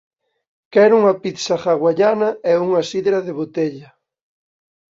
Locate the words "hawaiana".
1.63-2.29